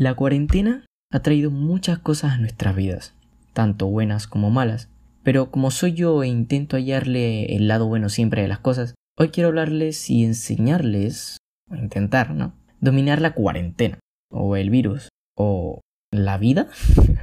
[0.00, 3.14] La cuarentena ha traído muchas cosas a nuestras vidas,
[3.52, 4.88] tanto buenas como malas,
[5.22, 9.28] pero como soy yo e intento hallarle el lado bueno siempre de las cosas, hoy
[9.28, 11.36] quiero hablarles y enseñarles,
[11.70, 12.54] o intentar, ¿no?
[12.80, 13.98] Dominar la cuarentena,
[14.32, 16.68] o el virus, o la vida.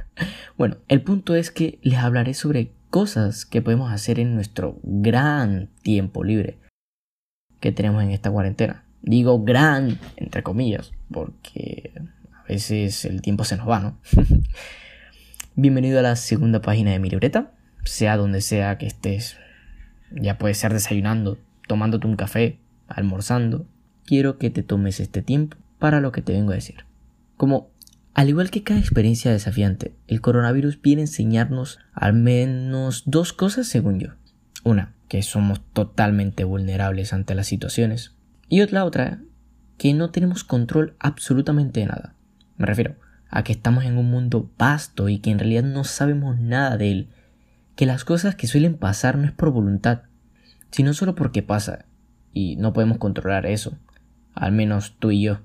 [0.56, 5.68] bueno, el punto es que les hablaré sobre cosas que podemos hacer en nuestro gran
[5.82, 6.60] tiempo libre
[7.58, 8.84] que tenemos en esta cuarentena.
[9.02, 11.92] Digo gran, entre comillas, porque
[12.48, 13.98] veces el tiempo se nos va, ¿no?
[15.54, 17.52] Bienvenido a la segunda página de mi libreta,
[17.84, 19.36] sea donde sea que estés.
[20.10, 23.66] Ya puede ser desayunando, tomándote un café, almorzando.
[24.04, 26.86] Quiero que te tomes este tiempo para lo que te vengo a decir.
[27.36, 27.70] Como
[28.14, 33.68] al igual que cada experiencia desafiante, el coronavirus viene a enseñarnos al menos dos cosas
[33.68, 34.08] según yo.
[34.64, 38.14] Una, que somos totalmente vulnerables ante las situaciones.
[38.48, 39.20] Y otra, otra,
[39.76, 42.14] que no tenemos control absolutamente de nada.
[42.58, 42.96] Me refiero
[43.30, 46.90] a que estamos en un mundo vasto y que en realidad no sabemos nada de
[46.90, 47.08] él.
[47.76, 50.02] Que las cosas que suelen pasar no es por voluntad,
[50.70, 51.86] sino solo porque pasa.
[52.34, 53.78] Y no podemos controlar eso.
[54.34, 55.40] Al menos tú y yo.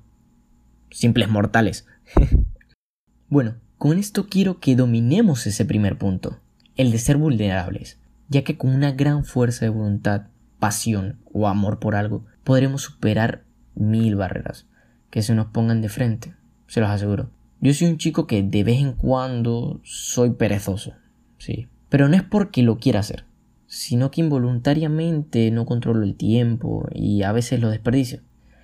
[0.91, 1.87] Simples mortales.
[3.29, 6.39] bueno, con esto quiero que dominemos ese primer punto,
[6.75, 7.97] el de ser vulnerables
[8.33, 10.27] ya que con una gran fuerza de voluntad,
[10.59, 13.43] pasión o amor por algo, podremos superar
[13.75, 14.65] mil barreras
[15.09, 16.33] que se nos pongan de frente,
[16.73, 17.29] se los aseguro.
[17.61, 20.93] Yo soy un chico que de vez en cuando soy perezoso,
[21.37, 23.25] sí, pero no es porque lo quiera hacer,
[23.67, 28.21] sino que involuntariamente no controlo el tiempo y a veces lo desperdicio.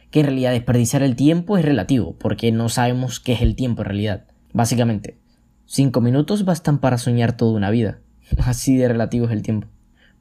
[0.10, 3.84] Que en realidad desperdiciar el tiempo es relativo, porque no sabemos qué es el tiempo
[3.84, 4.26] en realidad.
[4.54, 5.20] Básicamente,
[5.68, 8.00] cinco minutos bastan para soñar toda una vida.
[8.40, 9.68] Así de relativo es el tiempo.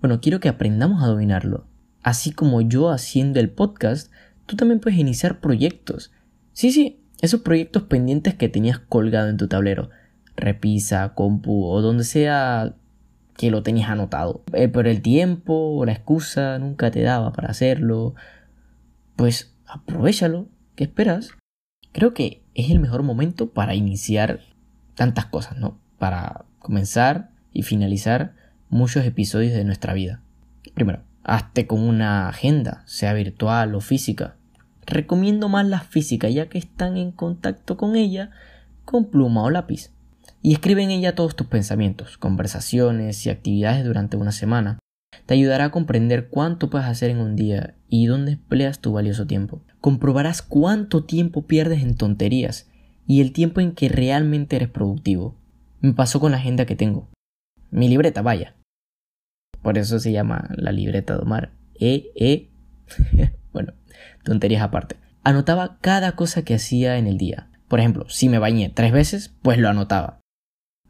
[0.03, 1.65] Bueno, quiero que aprendamos a dominarlo.
[2.03, 4.13] Así como yo haciendo el podcast,
[4.45, 6.13] tú también puedes iniciar proyectos.
[6.53, 9.91] Sí, sí, esos proyectos pendientes que tenías colgado en tu tablero.
[10.37, 12.75] Repisa, compu o donde sea
[13.37, 14.43] que lo tenías anotado.
[14.53, 18.15] Eh, pero el tiempo o la excusa nunca te daba para hacerlo.
[19.17, 20.49] Pues aprovechalo.
[20.75, 21.31] ¿Qué esperas?
[21.93, 24.41] Creo que es el mejor momento para iniciar
[24.95, 25.79] tantas cosas, ¿no?
[25.99, 28.35] Para comenzar y finalizar
[28.69, 30.21] muchos episodios de nuestra vida.
[30.75, 34.37] Primero, hazte con una agenda, sea virtual o física.
[34.89, 38.31] Recomiendo más la física ya que están en contacto con ella
[38.87, 39.91] con pluma o lápiz.
[40.41, 44.79] Y escribe en ella todos tus pensamientos, conversaciones y actividades durante una semana.
[45.27, 49.27] Te ayudará a comprender cuánto puedes hacer en un día y dónde empleas tu valioso
[49.27, 49.63] tiempo.
[49.83, 52.71] Comprobarás cuánto tiempo pierdes en tonterías
[53.07, 55.37] y el tiempo en que realmente eres productivo.
[55.81, 57.11] Me pasó con la agenda que tengo.
[57.71, 58.57] Mi libreta, vaya.
[59.61, 61.53] Por eso se llama la libreta de Omar.
[61.79, 62.49] E, E.
[63.53, 63.75] bueno,
[64.25, 64.97] tonterías aparte.
[65.25, 67.49] Anotaba cada cosa que hacía en el día.
[67.69, 70.21] Por ejemplo, si me bañé tres veces, pues lo anotaba.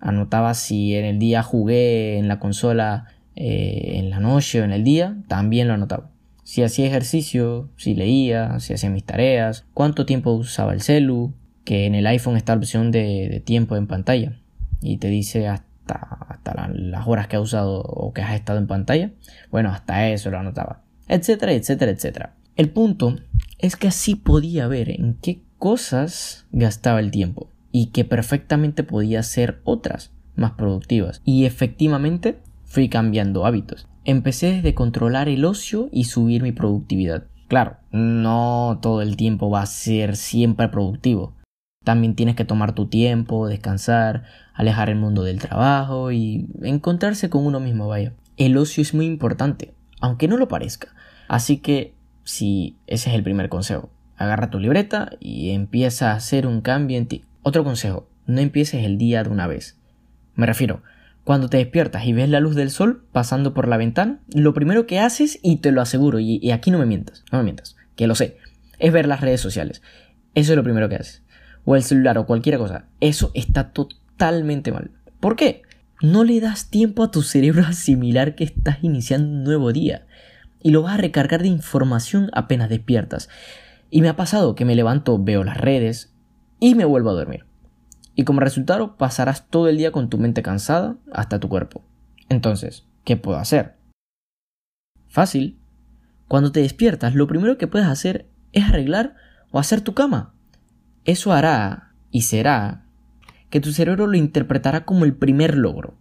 [0.00, 4.72] Anotaba si en el día jugué en la consola eh, en la noche o en
[4.72, 6.10] el día, también lo anotaba.
[6.44, 11.86] Si hacía ejercicio, si leía, si hacía mis tareas, cuánto tiempo usaba el celu, que
[11.86, 14.40] en el iPhone está la opción de, tiempo en pantalla
[14.80, 18.66] y te dice hasta hasta, las horas que has usado o que has estado en
[18.66, 19.10] pantalla,
[19.50, 22.34] bueno, hasta eso lo anotaba, etcétera, etcétera, etcétera.
[22.58, 23.14] El punto
[23.60, 29.20] es que así podía ver en qué cosas gastaba el tiempo y que perfectamente podía
[29.20, 31.22] hacer otras más productivas.
[31.24, 33.86] Y efectivamente fui cambiando hábitos.
[34.04, 37.28] Empecé desde controlar el ocio y subir mi productividad.
[37.46, 41.36] Claro, no todo el tiempo va a ser siempre productivo.
[41.84, 47.46] También tienes que tomar tu tiempo, descansar, alejar el mundo del trabajo y encontrarse con
[47.46, 48.14] uno mismo, vaya.
[48.36, 50.88] El ocio es muy importante, aunque no lo parezca.
[51.28, 51.94] Así que,
[52.28, 56.98] si ese es el primer consejo, agarra tu libreta y empieza a hacer un cambio
[56.98, 57.24] en ti.
[57.42, 59.78] Otro consejo, no empieces el día de una vez.
[60.34, 60.82] Me refiero,
[61.24, 64.86] cuando te despiertas y ves la luz del sol pasando por la ventana, lo primero
[64.86, 68.06] que haces, y te lo aseguro, y, aquí no me mientas, no me mientas, que
[68.06, 68.36] lo sé,
[68.78, 69.80] es ver las redes sociales.
[70.34, 71.22] Eso es lo primero que haces
[71.64, 74.90] o el celular o cualquier cosa, eso está totalmente mal.
[75.20, 75.60] ¿Por qué?
[76.00, 80.06] No le das tiempo a tu cerebro a asimilar que estás iniciando un nuevo día
[80.62, 83.28] y lo vas a recargar de información apenas despiertas.
[83.90, 86.14] Y me ha pasado que me levanto, veo las redes
[86.60, 87.46] y me vuelvo a dormir.
[88.14, 91.84] Y como resultado pasarás todo el día con tu mente cansada hasta tu cuerpo.
[92.28, 93.76] Entonces, ¿qué puedo hacer?
[95.08, 95.58] Fácil.
[96.26, 99.14] Cuando te despiertas, lo primero que puedes hacer es arreglar
[99.50, 100.34] o hacer tu cama.
[101.04, 102.84] Eso hará y será
[103.50, 105.94] que tu cerebro lo interpretará como el primer logro,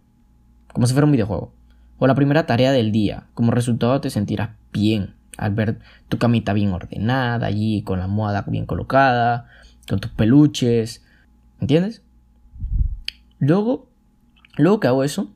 [0.72, 1.54] como si fuera un videojuego,
[1.98, 3.24] o la primera tarea del día.
[3.34, 5.78] Como resultado te sentirás bien al ver
[6.08, 9.46] tu camita bien ordenada allí, con la almohada bien colocada,
[9.88, 11.04] con tus peluches.
[11.60, 12.02] ¿Entiendes?
[13.38, 13.88] Luego,
[14.56, 15.32] luego que hago eso,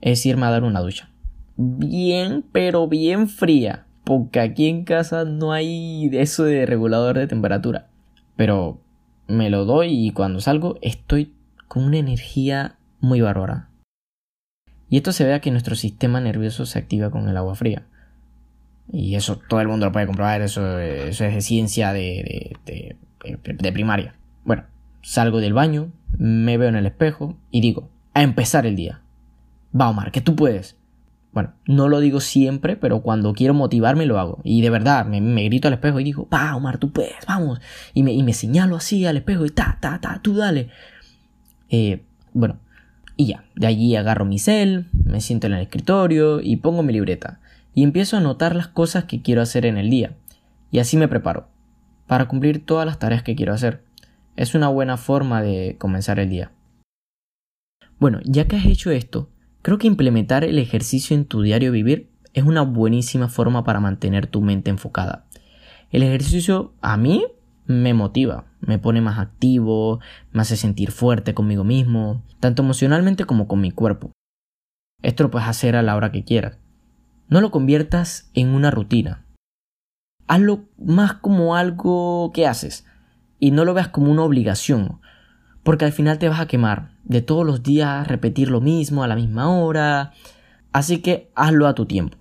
[0.00, 1.10] es irme a dar una ducha.
[1.56, 3.86] Bien, pero bien fría.
[4.04, 7.88] Porque aquí en casa no hay eso de regulador de temperatura.
[8.36, 8.80] Pero
[9.26, 11.32] me lo doy y cuando salgo estoy
[11.68, 13.68] con una energía muy bárbara.
[14.88, 17.84] Y esto se ve que nuestro sistema nervioso se activa con el agua fría.
[18.92, 24.14] Y eso todo el mundo lo puede comprobar, eso, es de ciencia de, de, primaria.
[24.44, 24.64] Bueno,
[25.02, 29.00] salgo del baño, me veo en el espejo y digo, a empezar el día.
[29.78, 30.76] Va Omar, que tú puedes.
[31.32, 34.40] Bueno, no lo digo siempre, pero cuando quiero motivarme lo hago.
[34.44, 37.60] Y de verdad, me, grito al espejo y digo, va Omar, tú puedes, vamos.
[37.94, 40.68] Y me, y me señalo así al espejo y ta, ta, ta, tú dale.
[41.70, 42.04] Eh,
[42.34, 42.58] bueno,
[43.16, 46.92] y ya, de allí agarro mi cel, me siento en el escritorio y pongo mi
[46.92, 47.40] libreta
[47.74, 50.16] y empiezo a anotar las cosas que quiero hacer en el día.
[50.70, 51.48] Y así me preparo,
[52.06, 53.82] para cumplir todas las tareas que quiero hacer.
[54.36, 56.52] Es una buena forma de comenzar el día.
[57.98, 59.30] Bueno, ya que has hecho esto,
[59.62, 64.26] creo que implementar el ejercicio en tu diario vivir es una buenísima forma para mantener
[64.26, 65.26] tu mente enfocada.
[65.90, 67.24] El ejercicio a mí
[67.66, 70.00] me motiva, me pone más activo,
[70.32, 74.12] me hace sentir fuerte conmigo mismo, tanto emocionalmente como con mi cuerpo.
[75.02, 76.58] Esto lo puedes hacer a la hora que quieras.
[77.28, 79.24] No lo conviertas en una rutina.
[80.26, 82.86] Hazlo más como algo que haces
[83.38, 85.00] y no lo veas como una obligación,
[85.62, 89.08] porque al final te vas a quemar de todos los días repetir lo mismo a
[89.08, 90.12] la misma hora.
[90.72, 92.18] Así que hazlo a tu tiempo.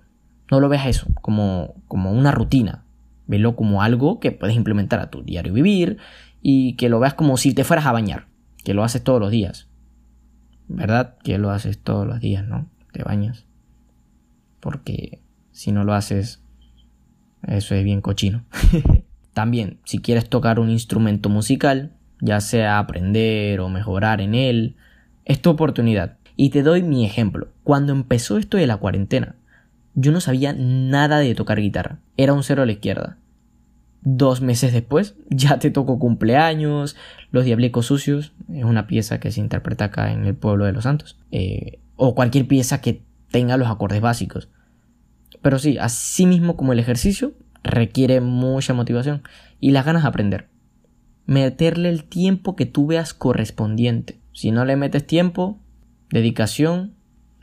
[0.51, 2.84] No lo veas eso como, como una rutina.
[3.28, 5.98] Velo como algo que puedes implementar a tu diario vivir
[6.42, 8.28] y que lo veas como si te fueras a bañar,
[8.64, 9.70] que lo haces todos los días.
[10.68, 11.18] ¿Verdad?
[11.24, 12.70] Que lo haces todos los días, ¿no?
[12.92, 13.46] Te bañas
[14.64, 15.20] porque
[15.52, 16.42] si no lo haces,
[17.46, 18.46] eso es bien cochino.
[19.34, 21.92] También, si quieres tocar un instrumento musical,
[22.22, 24.78] ya sea aprender o mejorar en él,
[25.25, 26.18] es tu oportunidad.
[26.38, 27.50] Y te doy mi ejemplo.
[27.66, 29.36] Cuando empezó esto de la cuarentena,
[29.95, 32.00] yo no sabía nada de tocar guitarra.
[32.18, 33.18] Era un cero a la izquierda.
[34.01, 36.95] Dos meses después, ya te tocó cumpleaños,
[37.31, 40.84] Los Diablicos Sucios, es una pieza que se interpreta acá en el pueblo de los
[40.84, 41.19] santos.
[41.31, 44.50] Eh, o cualquier pieza que tenga los acordes básicos.
[45.42, 49.24] Pero sí, así mismo como el ejercicio, requiere mucha motivación
[49.60, 50.50] y las ganas de aprender.
[51.25, 54.19] Meterle el tiempo que tú veas correspondiente.
[54.34, 55.60] Si no le metes tiempo,
[56.10, 56.94] dedicación,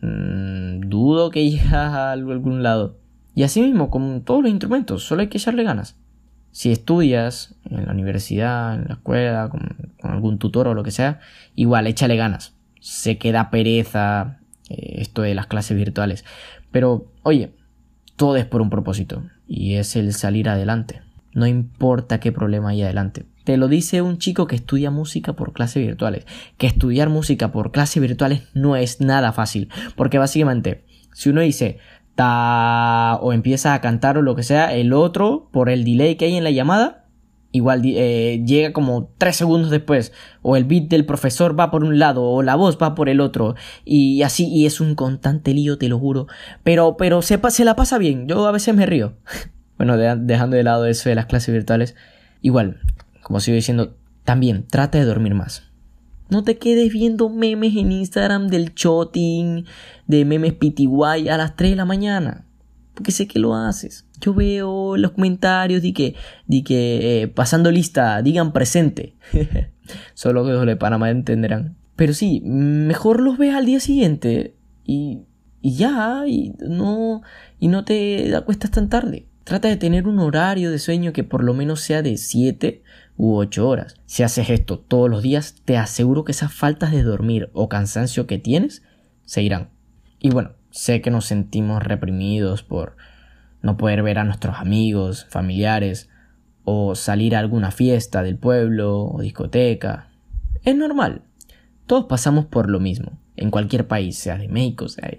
[0.03, 2.99] mmm, dudo que llegas a algún lado.
[3.35, 5.97] Y así mismo con todos los instrumentos, solo hay que echarle ganas.
[6.53, 10.91] Si estudias en la universidad, en la escuela, con, con algún tutor o lo que
[10.91, 11.21] sea,
[11.55, 12.55] igual échale ganas.
[12.81, 16.25] Se queda pereza, eh, esto de las clases virtuales.
[16.71, 17.53] Pero, oye,
[18.17, 21.03] todo es por un propósito, y es el salir adelante.
[21.33, 23.27] No importa qué problema hay adelante.
[23.45, 26.27] Te lo dice un chico que estudia música por clases virtuales.
[26.59, 29.69] Que estudiar música por clases virtuales no es nada fácil.
[29.97, 31.79] Porque básicamente, si uno dice
[32.15, 36.27] ta o empieza a cantar o lo que sea, el otro, por el delay que
[36.27, 37.01] hay en la llamada,
[37.53, 41.99] igual eh, llega como tres segundos después o el beat del profesor va por un
[41.99, 45.77] lado o la voz va por el otro y así y es un constante lío
[45.77, 46.29] te lo juro
[46.63, 49.15] pero pero se, se la pasa bien yo a veces me río
[49.79, 51.97] bueno dejando de lado eso de las clases virtuales
[52.41, 52.81] igual
[53.31, 55.63] como sigo diciendo también trata de dormir más
[56.31, 59.67] no te quedes viendo memes en Instagram del shotting
[60.09, 62.47] de memes PTY a las 3 de la mañana
[62.95, 64.07] porque sé que lo haces.
[64.21, 66.15] Yo veo los comentarios de que,
[66.47, 69.15] de que eh, pasando lista, digan presente.
[70.15, 71.79] Solo que los de Panamá entenderán.
[71.97, 75.23] Pero sí, mejor los ves al día siguiente y,
[75.63, 77.23] y ya, y no,
[77.59, 79.30] y no te acuestas tan tarde.
[79.45, 82.83] Trata de tener un horario de sueño que por lo menos sea de 7
[83.17, 83.97] u 8 horas.
[84.07, 88.27] Si haces esto todos los días, te aseguro que esas faltas de dormir o cansancio
[88.27, 88.83] que tienes
[89.25, 89.71] se irán.
[90.19, 92.97] Y bueno, Sé que nos sentimos reprimidos por
[93.61, 96.09] no poder ver a nuestros amigos, familiares,
[96.65, 100.09] o salir a alguna fiesta del pueblo o discoteca.
[100.65, 101.23] Es normal.
[101.87, 105.11] Todos pasamos por lo mismo, en cualquier país, sea de México, sea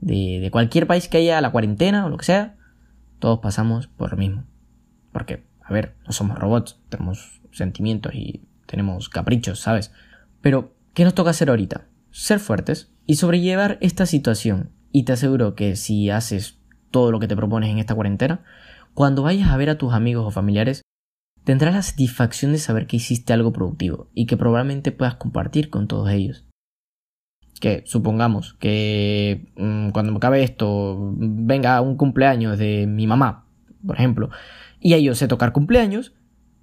[0.00, 2.56] de, cualquier país que haya la cuarentena o lo que sea,
[3.20, 4.44] todos pasamos por lo mismo.
[5.12, 9.92] Porque, a ver, no somos robots, tenemos sentimientos y tenemos caprichos, ¿sabes?
[10.40, 11.86] Pero, ¿qué nos toca hacer ahorita?
[12.10, 14.70] Ser fuertes, y sobrellevar esta situación.
[14.92, 16.58] Y te aseguro que si haces
[16.92, 18.44] todo lo que te propones en esta cuarentena,
[18.94, 20.82] cuando vayas a ver a tus amigos o familiares,
[21.42, 25.88] tendrás la satisfacción de saber que hiciste algo productivo y que probablemente puedas compartir con
[25.88, 26.44] todos ellos.
[27.60, 33.44] Que supongamos que mm, cuando me acabe esto venga un cumpleaños de mi mamá,
[33.86, 34.30] por ejemplo,
[34.80, 36.14] y a ellos sé tocar cumpleaños,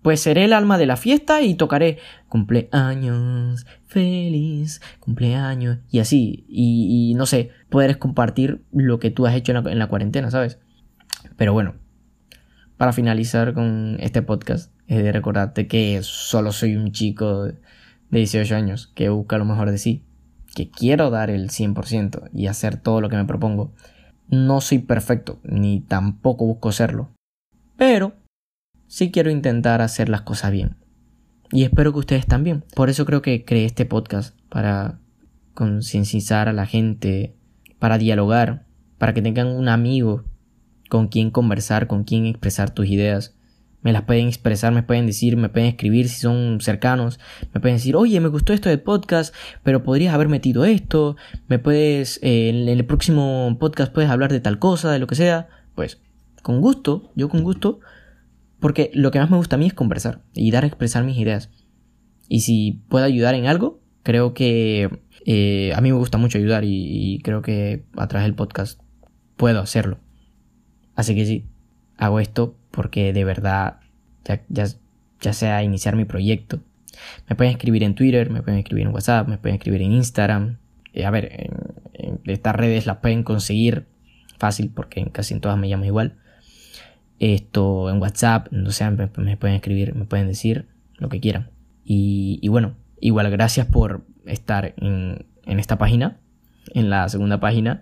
[0.02, 1.98] pues seré el alma de la fiesta y tocaré
[2.30, 9.52] cumpleaños, feliz, cumpleaños, y así, y, no sé, puedes compartir lo que tú has hecho
[9.52, 10.60] en la, cuarentena, ¿sabes?
[11.36, 11.76] Pero bueno,
[12.78, 17.58] para finalizar con este podcast, es de recordarte que solo soy un chico de
[18.10, 20.04] 18 años que busca lo mejor de sí,
[20.58, 23.76] que quiero dar el 100% y hacer todo lo que me propongo.
[24.28, 27.12] No soy perfecto, ni tampoco busco serlo,
[27.76, 28.14] pero
[28.88, 30.76] sí quiero intentar hacer las cosas bien.
[31.52, 32.64] Y espero que ustedes también.
[32.74, 35.00] Por eso creo que creé este podcast, para
[35.54, 37.36] concienciar a la gente,
[37.78, 38.66] para dialogar,
[38.98, 40.24] para que tengan un amigo
[40.90, 43.37] con quien conversar, con quien expresar tus ideas.
[43.88, 47.20] Me las pueden expresar, me pueden decir, me pueden escribir si son cercanos,
[47.54, 51.16] me pueden decir, oye, me gustó esto del podcast, pero podrías haber metido esto,
[51.48, 55.16] me puedes, eh, en el próximo podcast puedes hablar de tal cosa, de lo que
[55.16, 55.48] sea.
[55.74, 56.02] Pues,
[56.42, 57.80] con gusto, yo con gusto
[58.60, 61.18] porque lo que más me gusta a mí es conversar y dar a expresar mis
[61.18, 61.50] ideas.
[62.28, 66.64] Y si puedo ayudar en algo, creo que eh, a mí me gusta mucho ayudar
[66.66, 68.82] y, creo que a través del podcast
[69.36, 70.00] puedo hacerlo.
[70.96, 71.46] Así que sí,
[71.98, 73.80] hago esto porque de verdad
[74.24, 74.44] ya,
[75.20, 76.60] ya, sea iniciar mi proyecto.
[77.28, 80.60] Me pueden escribir en Twitter, me pueden escribir en WhatsApp, me pueden escribir en Instagram.
[80.94, 81.50] Eh, a ver,
[81.94, 83.88] en, estas redes las pueden conseguir
[84.38, 86.18] fácil porque en casi en todas me llamo igual
[87.18, 90.68] esto en WhatsApp, no sé, me, pueden escribir, me pueden decir
[90.98, 91.50] lo que quieran.
[91.84, 96.20] Y, bueno, igual gracias por estar en, en, esta página,
[96.76, 97.82] en la segunda página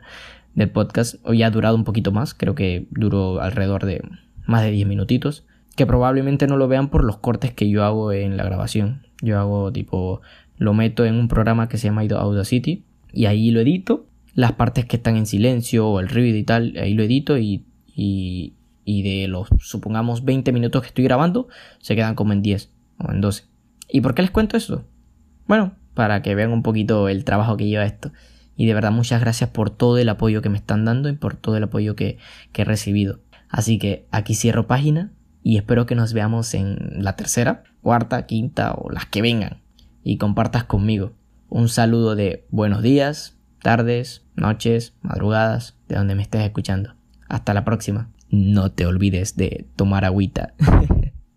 [0.54, 1.16] del podcast.
[1.24, 4.02] Hoy ha durado un poquito más, creo que duró alrededor de
[4.46, 8.12] más de 10 minutitos, que probablemente no lo vean por los cortes que yo hago
[8.12, 9.04] en la grabación.
[9.22, 10.22] Yo hago tipo,
[10.58, 14.08] lo meto en un programa que se llama Audacity y ahí lo edito.
[14.34, 17.66] Las partes que están en silencio o el ruido y tal, ahí lo edito y,
[17.96, 21.48] y, y de los, supongamos, 20 minutos que estoy grabando,
[21.80, 23.46] se quedan como en 10 o en 12.
[23.90, 24.86] ¿Y por qué les cuento eso?
[25.48, 28.12] Bueno, para que vean un poquito el trabajo que lleva esto.
[28.58, 31.36] Y de verdad muchas gracias por todo el apoyo que me están dando y por
[31.36, 32.18] todo el apoyo que,
[32.52, 33.20] que he recibido.
[33.50, 35.12] Así que aquí cierro página
[35.44, 39.62] y espero que nos veamos en la tercera, cuarta, quinta o las que vengan.
[40.04, 41.14] Y compartas conmigo.
[41.50, 46.96] Un saludo de buenos días, tardes, noches, madrugadas, de donde me estés escuchando.
[47.28, 50.54] Hasta la próxima no te olvides de tomar agüita.